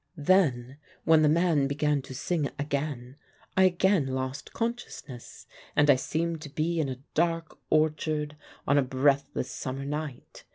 Then 0.17 0.77
when 1.03 1.21
the 1.21 1.29
man 1.29 1.67
began 1.67 2.01
to 2.01 2.15
sing 2.15 2.49
again, 2.57 3.17
I 3.55 3.65
again 3.65 4.07
lost 4.07 4.51
consciousness, 4.51 5.45
and 5.75 5.91
I 5.91 5.95
seemed 5.95 6.41
to 6.41 6.49
be 6.49 6.79
in 6.79 6.89
a 6.89 7.03
dark 7.13 7.59
orchard 7.69 8.35
on 8.65 8.79
a 8.79 8.81
breathless 8.81 9.51
summer 9.51 9.85
night. 9.85 10.43